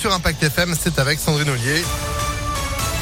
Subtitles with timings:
[0.00, 1.82] Sur Impact FM, c'est avec Sandrine Ollier.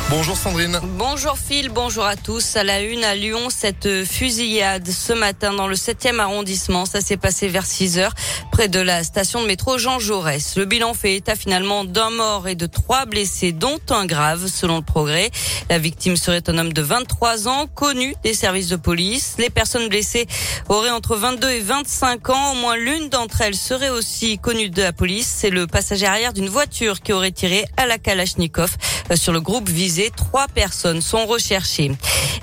[0.08, 0.78] Bonjour Sandrine.
[0.96, 2.54] Bonjour Phil, bonjour à tous.
[2.54, 6.86] À la une à Lyon, cette fusillade ce matin dans le 7e arrondissement.
[6.86, 8.14] Ça s'est passé vers 6 heures
[8.52, 10.54] près de la station de métro Jean Jaurès.
[10.56, 14.76] Le bilan fait état finalement d'un mort et de trois blessés, dont un grave selon
[14.76, 15.32] le progrès.
[15.70, 19.34] La victime serait un homme de 23 ans, connu des services de police.
[19.38, 20.28] Les personnes blessées
[20.68, 22.52] auraient entre 22 et 25 ans.
[22.52, 25.26] Au moins l'une d'entre elles serait aussi connue de la police.
[25.26, 28.70] C'est le passager arrière d'une voiture qui aurait tiré à la Kalachnikov
[29.16, 31.92] sur le groupe visé Trois personnes sont recherchées.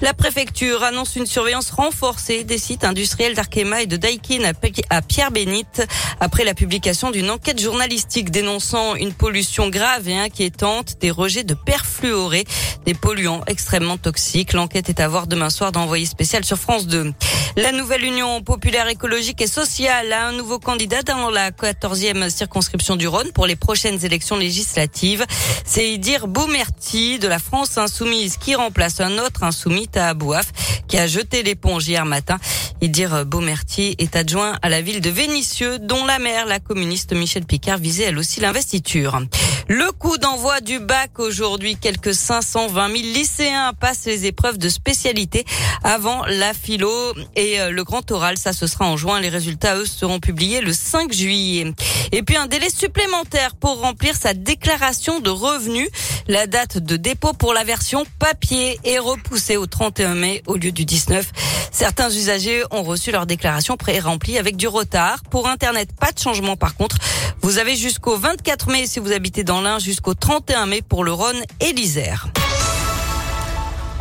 [0.04, 4.44] La préfecture annonce une surveillance renforcée des sites industriels d'Arkema et de Daikin
[4.90, 5.88] à Pierre-Bénite
[6.20, 11.54] après la publication d'une enquête journalistique dénonçant une pollution grave et inquiétante des rejets de
[11.54, 12.44] perfluorés,
[12.86, 14.52] des polluants extrêmement toxiques.
[14.52, 17.14] L'enquête est à voir demain soir d'envoyé spécial sur France 2.
[17.56, 22.96] La nouvelle Union populaire écologique et sociale a un nouveau candidat dans la 14e circonscription
[22.96, 25.24] du Rhône pour les prochaines élections législatives.
[25.64, 30.52] C'est Idir Boumerti de la France insoumise qui remplace un autre insoumis à Bouaf
[30.88, 32.38] qui a jeté l'éponge hier matin.
[32.84, 37.46] Idir Beaumertier est adjoint à la ville de Vénissieux, dont la maire, la communiste Michel
[37.46, 39.22] Picard, visait elle aussi l'investiture.
[39.70, 45.46] Le coup d'envoi du bac aujourd'hui, quelques 520 000 lycéens passent les épreuves de spécialité
[45.86, 46.92] avant la philo
[47.38, 48.38] et euh, le grand oral.
[48.38, 49.22] Ça, ce sera en juin.
[49.22, 51.74] Les résultats, eux, seront publiés le 5 juillet.
[52.12, 55.88] Et puis un délai supplémentaire pour remplir sa déclaration de revenus.
[56.28, 60.74] La date de dépôt pour la version papier est repoussée au 31 mai au lieu
[60.74, 61.32] du 19.
[61.74, 65.24] Certains usagers ont reçu leur déclaration pré-remplie avec du retard.
[65.30, 66.98] Pour Internet, pas de changement par contre.
[67.42, 71.12] Vous avez jusqu'au 24 mai si vous habitez dans l'Ain, jusqu'au 31 mai pour le
[71.12, 72.28] Rhône et l'Isère.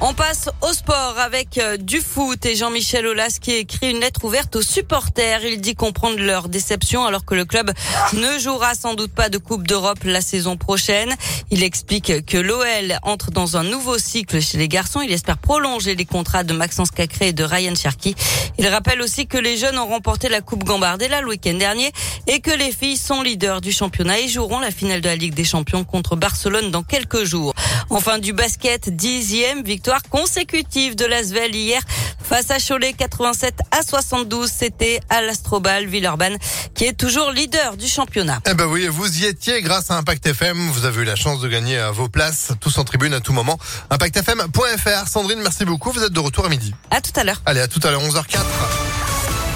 [0.05, 4.25] On passe au sport avec euh, du foot et Jean-Michel Aulas qui écrit une lettre
[4.25, 5.45] ouverte aux supporters.
[5.45, 7.71] Il dit comprendre leur déception alors que le club
[8.13, 11.15] ne jouera sans doute pas de Coupe d'Europe la saison prochaine.
[11.53, 15.03] Il explique que l'OL entre dans un nouveau cycle chez les garçons.
[15.03, 18.17] Il espère prolonger les contrats de Maxence Cacré et de Ryan Cherky.
[18.59, 21.93] Il rappelle aussi que les jeunes ont remporté la Coupe Gambardella le week-end dernier
[22.27, 25.35] et que les filles sont leaders du championnat et joueront la finale de la Ligue
[25.35, 27.55] des Champions contre Barcelone dans quelques jours.
[27.93, 31.83] Enfin du basket, dixième victoire consécutive de l'Asvel hier
[32.25, 34.51] face à Cholet 87 à 72.
[34.51, 36.39] C'était à l'Astrobal Villeurbanne
[36.75, 38.41] qui est toujours leader du championnat.
[38.51, 40.71] Eh ben oui, vous y étiez grâce à Impact FM.
[40.71, 43.35] Vous avez eu la chance de gagner à vos places, tous en tribune à tout
[43.35, 43.59] moment.
[43.91, 45.07] ImpactFM.fr.
[45.07, 45.93] Sandrine, merci beaucoup.
[45.93, 46.75] Vous êtes de retour à midi.
[46.91, 47.43] À tout à l'heure.
[47.45, 48.39] Allez, à tout à l'heure, 11h04.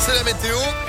[0.00, 0.58] C'est la météo.